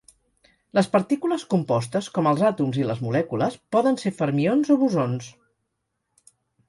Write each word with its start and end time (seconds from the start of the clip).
Les 0.77 0.87
partícules 0.93 1.43
compostes, 1.51 2.07
com 2.15 2.29
els 2.31 2.41
àtoms 2.49 2.79
i 2.81 2.87
les 2.93 3.03
molècules, 3.09 3.59
poden 3.77 4.01
ser 4.05 4.13
fermions 4.23 4.73
o 4.77 4.79
bosons. 4.85 5.29